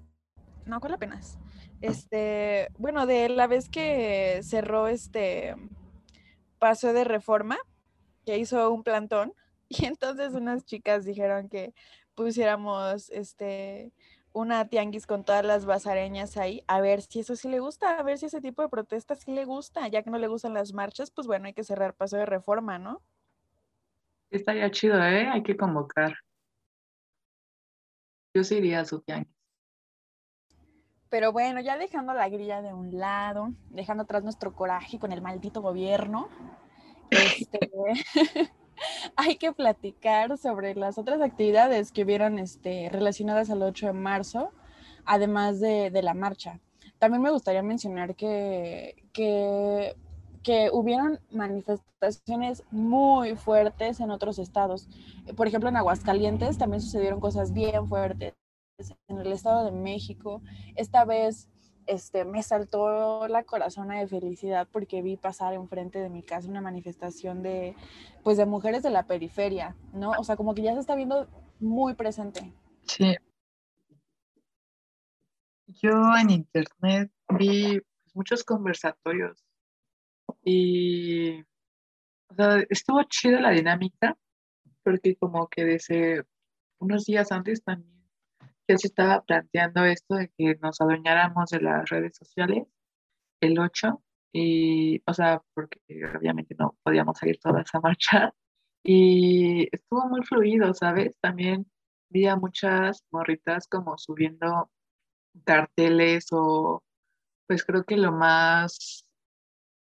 [0.64, 1.38] no, ¿cuál apenas?
[1.80, 5.56] Este, bueno, de la vez que cerró este
[6.60, 7.58] paso de reforma,
[8.24, 9.32] que hizo un plantón,
[9.68, 11.74] y entonces unas chicas dijeron que
[12.14, 13.92] pusiéramos este
[14.34, 18.02] una tianguis con todas las basareñas ahí, a ver si eso sí le gusta, a
[18.02, 20.74] ver si ese tipo de protestas sí le gusta, ya que no le gustan las
[20.74, 23.00] marchas, pues bueno, hay que cerrar paso de reforma, ¿no?
[24.30, 25.28] Estaría chido, ¿eh?
[25.28, 26.16] Hay que convocar.
[28.34, 29.32] Yo sí iría a su tianguis.
[31.08, 35.22] Pero bueno, ya dejando la grilla de un lado, dejando atrás nuestro coraje con el
[35.22, 36.28] maldito gobierno,
[37.10, 37.70] este,
[39.16, 44.50] hay que platicar sobre las otras actividades que hubieron este, relacionadas al 8 de marzo,
[45.04, 46.60] además de, la marcha.
[46.98, 49.96] También me gustaría mencionar que, que,
[50.42, 54.88] que, hubieron manifestaciones muy fuertes en otros estados.
[55.36, 58.34] Por ejemplo, en Aguascalientes también sucedieron cosas bien fuertes.
[59.08, 60.42] En el Estado de México,
[60.74, 61.48] esta vez
[61.86, 66.60] este, me saltó la corazona de felicidad porque vi pasar enfrente de mi casa una
[66.60, 67.74] manifestación de,
[68.22, 70.12] pues, de mujeres de la periferia, ¿no?
[70.18, 71.28] O sea, como que ya se está viendo
[71.60, 72.52] muy presente.
[72.82, 73.16] Sí.
[75.66, 77.80] Yo en internet vi
[78.12, 79.44] muchos conversatorios
[80.42, 81.40] y,
[82.28, 84.16] o sea, estuvo chida la dinámica
[84.82, 86.24] porque como que desde
[86.78, 87.93] unos días antes también
[88.68, 92.64] ya se estaba planteando esto de que nos adueñáramos de las redes sociales
[93.40, 95.80] el 8, y, o sea, porque
[96.18, 98.34] obviamente no podíamos salir todas a marchar,
[98.82, 101.16] y estuvo muy fluido, ¿sabes?
[101.20, 101.70] También
[102.10, 104.70] vi a muchas morritas como subiendo
[105.44, 106.82] carteles o,
[107.46, 109.06] pues creo que lo más,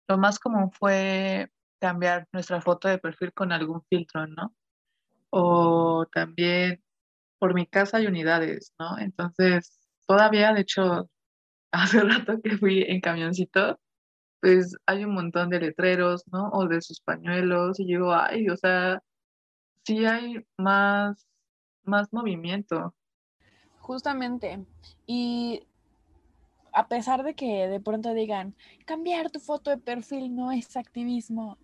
[0.08, 1.50] lo más común fue
[1.80, 4.54] cambiar nuestra foto de perfil con algún filtro, ¿no?
[5.30, 6.82] O también
[7.44, 8.98] por mi casa hay unidades, ¿no?
[8.98, 11.10] Entonces, todavía, de hecho,
[11.72, 13.78] hace rato que fui en camioncito,
[14.40, 16.48] pues hay un montón de letreros, ¿no?
[16.52, 19.02] O de sus pañuelos, y digo, ay, o sea,
[19.84, 21.28] sí hay más,
[21.82, 22.94] más movimiento.
[23.78, 24.64] Justamente.
[25.06, 25.66] Y
[26.72, 28.54] a pesar de que de pronto digan,
[28.86, 31.58] cambiar tu foto de perfil no es activismo,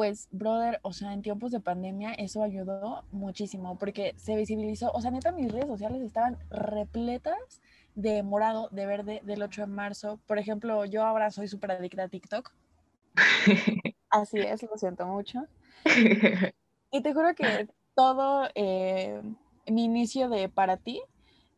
[0.00, 5.02] pues, brother, o sea, en tiempos de pandemia eso ayudó muchísimo porque se visibilizó, o
[5.02, 7.60] sea, neta, mis redes sociales estaban repletas
[7.94, 10.18] de morado, de verde, del 8 de marzo.
[10.26, 12.50] Por ejemplo, yo ahora soy súper adicta a TikTok.
[14.08, 15.44] Así es, lo siento mucho.
[16.92, 19.20] Y te juro que todo eh,
[19.66, 21.02] mi inicio de para ti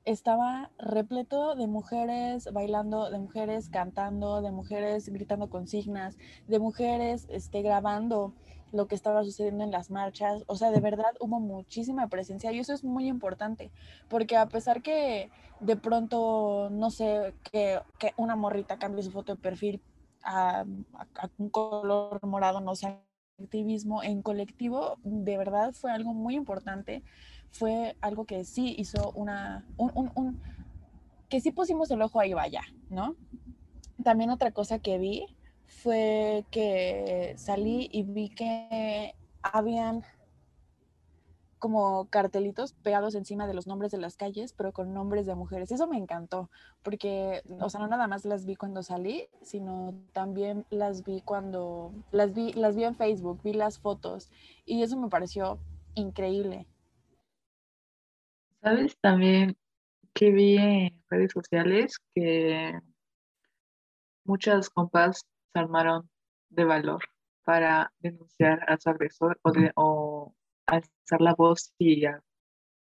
[0.05, 6.17] estaba repleto de mujeres bailando, de mujeres cantando, de mujeres gritando consignas,
[6.49, 8.33] de mujeres este, grabando
[8.73, 10.43] lo que estaba sucediendo en las marchas.
[10.47, 13.71] O sea, de verdad hubo muchísima presencia y eso es muy importante,
[14.09, 19.35] porque a pesar que de pronto, no sé, que, que una morrita cambie su foto
[19.35, 19.83] de perfil
[20.25, 20.65] a,
[21.39, 22.99] un color morado, no sé,
[23.41, 27.03] activismo en colectivo, de verdad fue algo muy importante
[27.53, 30.43] fue algo que sí hizo una, un, un, un,
[31.29, 33.15] que sí pusimos el ojo ahí vaya, ¿no?
[34.03, 35.27] También otra cosa que vi
[35.67, 40.03] fue que salí y vi que habían
[41.59, 45.71] como cartelitos pegados encima de los nombres de las calles, pero con nombres de mujeres.
[45.71, 46.51] Eso me encantó,
[46.83, 51.93] porque, o sea, no nada más las vi cuando salí, sino también las vi cuando,
[52.11, 54.29] las vi, las vi en Facebook, vi las fotos,
[54.67, 55.61] y eso me pareció
[55.95, 56.67] increíble.
[58.63, 59.57] ¿Sabes también
[60.15, 62.79] que vi en redes sociales que
[64.25, 66.09] muchas compas se armaron
[66.49, 67.03] de valor
[67.45, 70.33] para denunciar a su agresor o, de, o
[70.67, 72.05] alzar la voz y,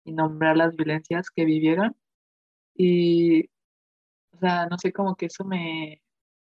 [0.07, 1.95] nombrar las violencias que vivieron?
[2.75, 3.45] Y,
[4.33, 6.03] o sea, no sé, como que eso me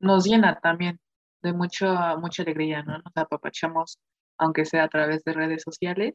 [0.00, 1.00] nos llena también
[1.42, 1.86] de mucho,
[2.18, 2.98] mucha alegría, ¿no?
[2.98, 3.98] Nos apapachamos,
[4.38, 6.14] aunque sea a través de redes sociales,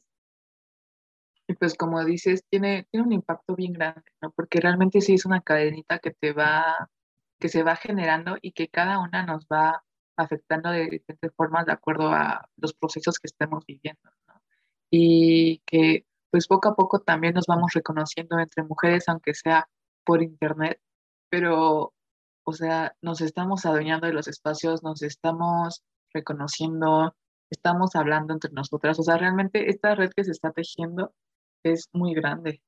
[1.47, 4.31] y pues como dices, tiene, tiene un impacto bien grande, ¿no?
[4.31, 6.89] Porque realmente sí es una cadenita que te va,
[7.39, 9.83] que se va generando y que cada una nos va
[10.17, 14.41] afectando de diferentes formas de acuerdo a los procesos que estemos viviendo, ¿no?
[14.91, 19.69] Y que pues poco a poco también nos vamos reconociendo entre mujeres, aunque sea
[20.03, 20.81] por internet,
[21.29, 21.93] pero,
[22.43, 25.83] o sea, nos estamos adueñando de los espacios, nos estamos
[26.13, 27.15] reconociendo,
[27.49, 31.13] estamos hablando entre nosotras, o sea, realmente esta red que se está tejiendo
[31.73, 32.61] es muy grande.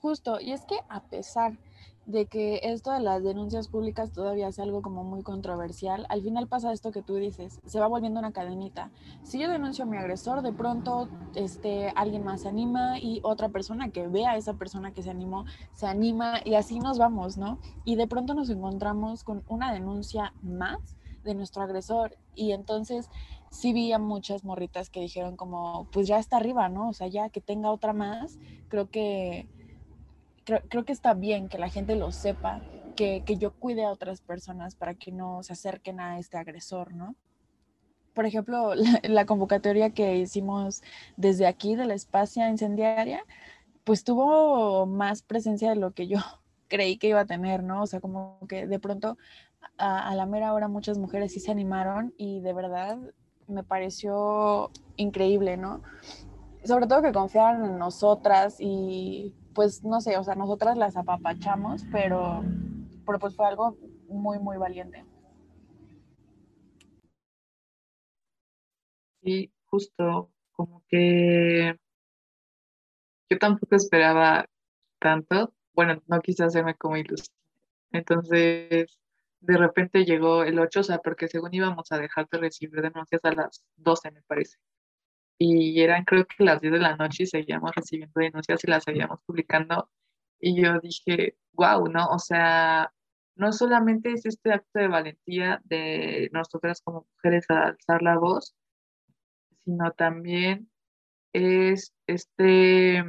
[0.00, 1.58] Justo, y es que a pesar
[2.06, 6.46] de que esto de las denuncias públicas todavía es algo como muy controversial, al final
[6.46, 8.90] pasa esto que tú dices, se va volviendo una cadenita.
[9.22, 13.50] Si yo denuncio a mi agresor, de pronto este, alguien más se anima y otra
[13.50, 17.36] persona que vea a esa persona que se animó, se anima y así nos vamos,
[17.36, 17.58] ¿no?
[17.84, 23.10] Y de pronto nos encontramos con una denuncia más de nuestro agresor y entonces
[23.50, 26.88] sí vi a muchas morritas que dijeron como, pues ya está arriba, ¿no?
[26.88, 29.48] O sea, ya que tenga otra más, creo que,
[30.44, 32.62] creo, que está bien que la gente lo sepa,
[32.96, 37.14] que, yo cuide a otras personas para que no se acerquen a este agresor, ¿no?
[38.14, 40.82] Por ejemplo, la, convocatoria que hicimos
[41.16, 43.24] desde aquí de la espacia incendiaria,
[43.84, 46.18] pues tuvo más presencia de lo que yo
[46.68, 47.82] creí que iba a tener, ¿no?
[47.82, 49.16] O sea, como que de pronto
[49.76, 52.98] a, a, la mera hora muchas mujeres sí se animaron y de verdad
[53.48, 55.82] me pareció increíble, ¿no?
[56.64, 61.84] Sobre todo que confiaran en nosotras y pues no sé, o sea, nosotras las apapachamos,
[61.90, 62.42] pero,
[63.06, 63.76] pero pues fue algo
[64.08, 65.04] muy, muy valiente.
[69.22, 71.76] Sí, justo, como que
[73.30, 74.48] yo tampoco esperaba
[74.98, 77.34] tanto, bueno, no quise hacerme como ilusión.
[77.92, 78.98] Entonces,
[79.40, 83.24] de repente llegó el 8, o sea, porque según íbamos a dejar de recibir denuncias
[83.24, 84.58] a las 12, me parece.
[85.38, 88.84] Y eran creo que las 10 de la noche y seguíamos recibiendo denuncias y las
[88.84, 89.90] seguíamos publicando.
[90.40, 92.08] Y yo dije, wow, ¿no?
[92.08, 92.92] O sea,
[93.36, 98.56] no solamente es este acto de valentía de nosotras como mujeres a alzar la voz,
[99.64, 100.70] sino también
[101.32, 103.04] es este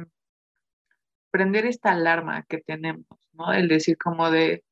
[1.30, 3.52] prender esta alarma que tenemos, ¿no?
[3.52, 4.64] El decir como de,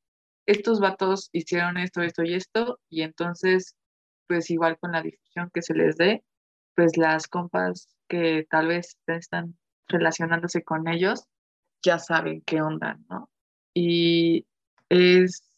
[0.49, 3.75] estos vatos hicieron esto, esto y esto, y entonces,
[4.27, 6.23] pues igual con la difusión que se les dé,
[6.75, 11.25] pues las compas que tal vez están relacionándose con ellos,
[11.83, 13.29] ya saben qué onda, ¿no?
[13.75, 14.47] Y
[14.89, 15.55] es,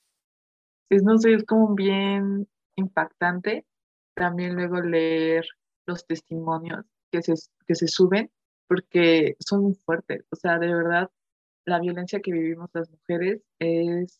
[0.90, 3.66] es no sé, es como bien impactante
[4.14, 5.46] también luego leer
[5.86, 7.34] los testimonios que se,
[7.66, 8.30] que se suben,
[8.68, 11.10] porque son muy fuertes, o sea, de verdad,
[11.64, 14.20] la violencia que vivimos las mujeres es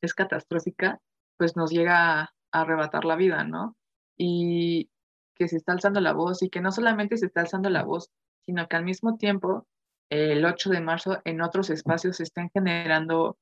[0.00, 1.00] es catastrófica,
[1.36, 3.76] pues nos llega a, arrebatar la vida, ¿no?
[4.16, 4.90] Y
[5.34, 8.10] que se está alzando la voz y que no solamente se está alzando la voz,
[8.46, 9.66] sino que al mismo tiempo,
[10.10, 13.38] el 8 de marzo, en otros espacios se están generando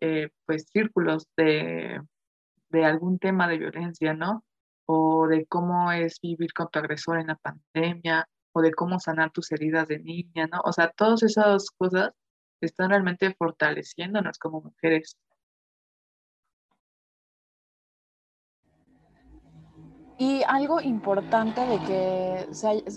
[0.00, 2.00] eh, pues círculos de,
[2.70, 4.44] de algún tema de violencia, ¿no?
[4.86, 8.26] O de cómo es vivir con tu agresor en la pandemia,
[8.56, 10.60] o de cómo sanar tus heridas de niña, ¿no?
[10.64, 12.12] O sea, todas esas cosas
[12.62, 15.18] están realmente fortaleciéndonos como mujeres.
[20.18, 22.46] Y algo importante de que,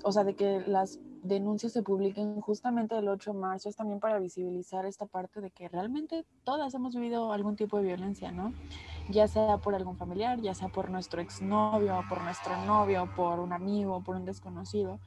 [0.03, 3.99] o sea, de que las denuncias se publiquen justamente el 8 de marzo es también
[3.99, 8.53] para visibilizar esta parte de que realmente todas hemos vivido algún tipo de violencia, ¿no?
[9.09, 13.51] Ya sea por algún familiar, ya sea por nuestro exnovio, por nuestro novio, por un
[13.51, 15.01] amigo, por un desconocido,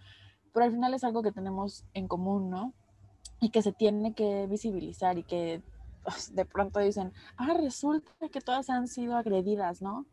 [0.52, 2.74] pero al final es algo que tenemos en común, ¿no?
[3.40, 5.62] Y que se tiene que visibilizar y que
[6.04, 10.04] pues, de pronto dicen, ah, resulta que todas han sido agredidas, ¿no?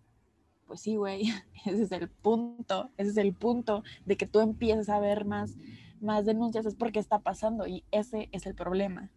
[0.70, 1.24] Pues sí, güey,
[1.66, 5.58] ese es el punto, ese es el punto de que tú empieces a ver más
[6.00, 9.10] más denuncias es porque está pasando y ese es el problema.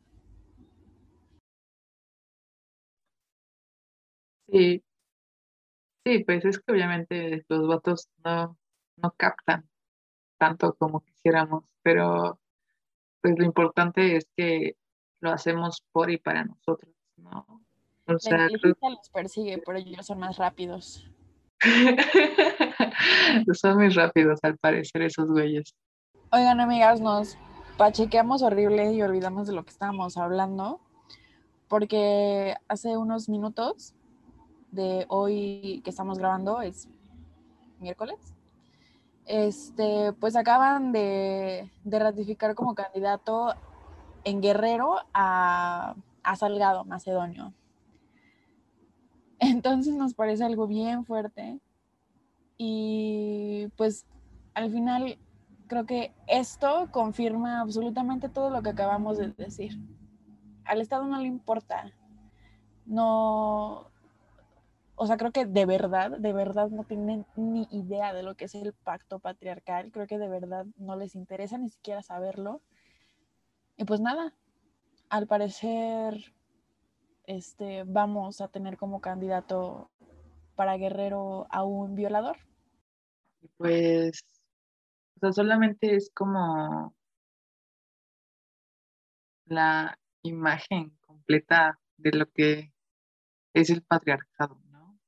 [4.49, 4.83] Sí,
[6.07, 8.57] sí, pues es que obviamente los votos no,
[8.97, 9.69] no captan
[10.39, 12.41] tanto como quisiéramos, pero
[13.21, 14.79] pues lo importante es que
[15.21, 17.45] lo hacemos por y para nosotros, ¿no?
[18.07, 21.13] O sea, los persigue, pero ellos son más rápidos.
[23.55, 25.75] son muy rápidos al parecer esos güeyes.
[26.31, 27.37] Oigan, amigas, nos
[27.77, 30.81] pachequeamos horrible y olvidamos de lo que estábamos hablando,
[31.69, 33.95] porque hace unos minutos
[34.71, 36.89] de hoy que estamos grabando, es
[37.79, 38.35] miércoles,
[39.27, 43.55] este, pues acaban de, ratificar como candidato
[44.25, 47.53] en Guerrero a, a Salgado, Macedonio.
[49.43, 51.59] Entonces nos parece algo bien fuerte
[52.57, 54.07] y pues
[54.55, 55.19] al final
[55.67, 59.81] creo que esto confirma absolutamente todo lo que acabamos de decir.
[60.65, 61.93] Al Estado no le importa.
[62.87, 63.91] No,
[64.95, 68.45] o sea, creo que de verdad, de verdad no tienen ni idea de lo que
[68.45, 69.91] es el pacto patriarcal.
[69.91, 72.61] Creo que de verdad no les interesa ni siquiera saberlo.
[73.77, 74.35] Y pues nada,
[75.09, 76.33] al parecer,
[77.25, 79.91] este, vamos a tener como candidato
[80.55, 82.37] para Guerrero a un violador.
[83.57, 84.25] Pues
[85.23, 86.95] sea, solamente es como
[89.47, 92.73] la imagen completa de lo que
[93.55, 94.99] es el patriarcado, ¿no?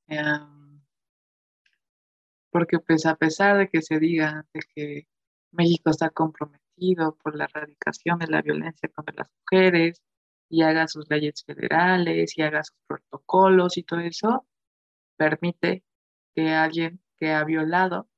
[2.51, 5.09] Porque pues a pesar de que se diga de que
[5.51, 10.01] México está comprometido por la erradicación de la violencia contra las mujeres
[10.49, 14.47] y haga sus leyes federales y haga sus protocolos y todo eso,
[15.16, 15.84] permite
[16.34, 18.09] que alguien que ha violado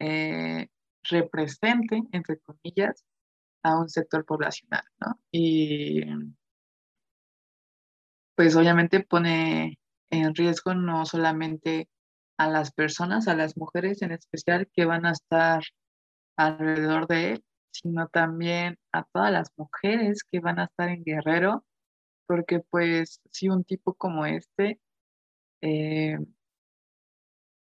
[0.00, 0.68] eh,
[1.04, 3.04] represente, entre comillas,
[3.62, 5.18] a un sector poblacional, ¿no?
[5.32, 6.02] Y
[8.34, 9.78] pues obviamente pone
[10.10, 11.88] en riesgo no solamente
[12.38, 15.62] a las personas, a las mujeres en especial que van a estar
[16.36, 21.64] alrededor de él, sino también a todas las mujeres que van a estar en Guerrero,
[22.26, 24.80] porque pues si un tipo como este,
[25.62, 26.18] eh,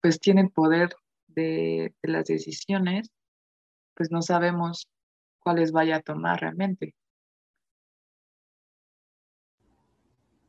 [0.01, 0.95] pues tiene el poder
[1.27, 3.11] de, de las decisiones,
[3.95, 4.89] pues no sabemos
[5.41, 6.95] cuáles vaya a tomar realmente.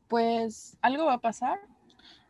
[0.08, 1.60] Pues algo va a pasar,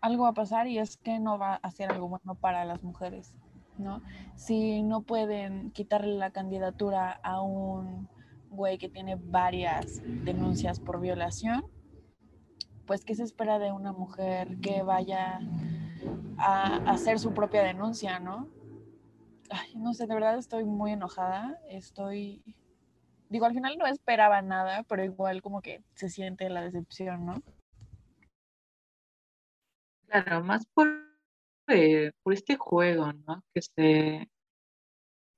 [0.01, 2.83] algo va a pasar y es que no va a ser algo bueno para las
[2.83, 3.33] mujeres,
[3.79, 4.01] ¿no?
[4.35, 8.07] Si no pueden quitarle la candidatura a un
[8.49, 11.65] güey que tiene varias denuncias por violación,
[12.85, 15.39] pues ¿qué se espera de una mujer que vaya
[16.37, 18.47] a hacer su propia denuncia, ¿no?
[19.75, 21.59] no sé, de verdad estoy muy enojada.
[21.69, 22.43] Estoy,
[23.29, 27.35] digo, al final no esperaba nada, pero igual como que se siente la decepción, ¿no?
[30.07, 30.87] Claro, más por,
[32.23, 33.43] por este juego, ¿no?
[33.53, 34.29] Que se,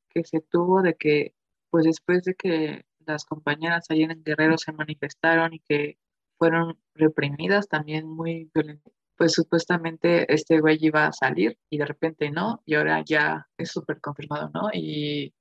[0.09, 1.35] que se tuvo de que,
[1.69, 5.97] pues después de que las compañeras allí en Guerrero se manifestaron y que
[6.37, 12.31] fueron reprimidas también muy violentas pues supuestamente este güey iba a salir y de repente
[12.31, 14.69] no, y ahora ya es súper confirmado, ¿no?
[14.73, 15.31] Y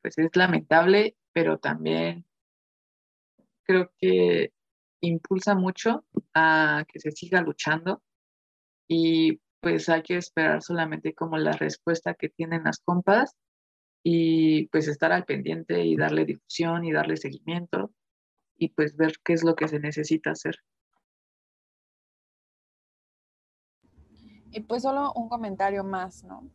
[0.00, 2.24] pues es lamentable, pero también
[3.62, 4.54] creo que
[5.02, 8.02] impulsa mucho a que se siga luchando
[8.88, 13.36] y pues hay que esperar solamente como la respuesta que tienen las compas
[14.02, 17.92] y pues estar al pendiente y darle difusión y darle seguimiento
[18.56, 20.56] y pues ver qué es lo que se necesita hacer.
[24.52, 26.50] Y pues solo un comentario más, ¿no?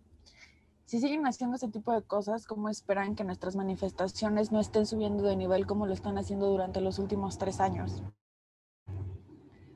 [0.85, 5.23] Si siguen haciendo ese tipo de cosas, ¿cómo esperan que nuestras manifestaciones no estén subiendo
[5.23, 8.03] de nivel como lo están haciendo durante los últimos tres años?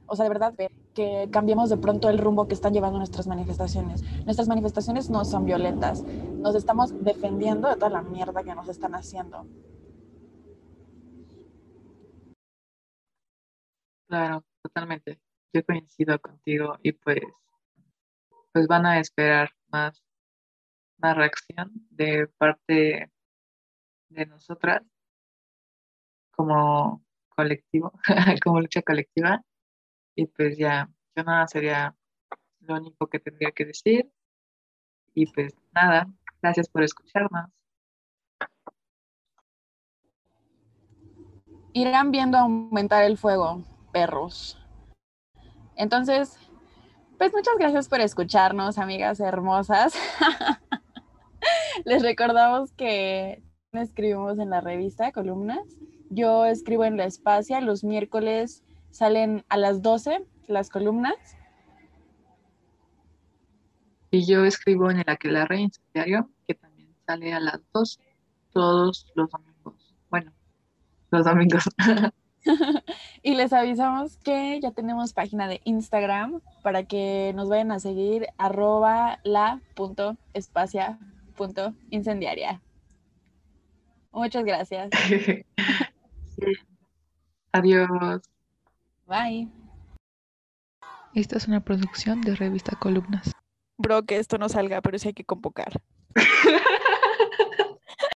[0.10, 0.54] O sea, de verdad,
[0.94, 4.04] que cambiemos de pronto el rumbo que están llevando nuestras manifestaciones.
[4.26, 6.04] Nuestras manifestaciones no son violentas.
[6.04, 9.46] Nos estamos defendiendo de toda la mierda que nos están haciendo.
[14.08, 15.20] Claro, totalmente.
[15.54, 17.20] Yo coincido contigo y pues
[18.52, 20.02] pues van a esperar más
[21.00, 23.12] una reacción de parte
[24.10, 24.84] de nosotras
[26.32, 27.04] como
[27.36, 27.92] colectivo,
[28.44, 29.44] como lucha colectiva.
[30.16, 31.96] Y pues ya, yo nada sería
[32.62, 34.12] lo único que tendría que decir.
[35.14, 36.08] Y pues nada,
[36.42, 37.50] gracias por escucharnos.
[41.74, 44.58] Irán viendo aumentar el fuego, perros.
[45.76, 46.38] Entonces,
[47.18, 49.94] pues muchas gracias por escucharnos, amigas hermosas.
[51.86, 53.44] Les recordamos que
[53.74, 55.60] escribimos en la revista columnas.
[56.10, 61.16] Yo escribo en La Espacia, los miércoles salen a las 12 las columnas.
[64.12, 68.00] Y yo escribo en el Aquelarre Incendiario, que también sale a las 12
[68.52, 69.96] todos los domingos.
[70.10, 70.32] Bueno,
[71.12, 71.64] los domingos.
[73.22, 78.28] y les avisamos que ya tenemos página de Instagram para que nos vayan a seguir
[78.38, 80.98] arroba la punto espacia
[81.36, 82.62] punto incendiaria.
[84.12, 84.90] Muchas gracias.
[87.52, 88.39] Adiós.
[89.10, 89.48] Bye.
[91.16, 93.32] Esta es una producción de revista Columnas.
[93.80, 95.82] Bro, que esto no salga, pero sí hay que convocar.